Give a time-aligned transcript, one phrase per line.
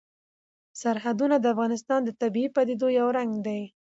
[0.81, 3.61] سرحدونه د افغانستان د طبیعي پدیدو یو رنګ دی.